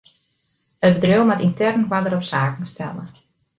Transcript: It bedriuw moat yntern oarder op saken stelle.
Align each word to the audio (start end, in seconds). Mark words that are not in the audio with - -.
It 0.85 0.93
bedriuw 0.95 1.25
moat 1.27 1.43
yntern 1.47 1.87
oarder 1.93 2.13
op 2.17 2.25
saken 2.31 2.67
stelle. 2.73 3.03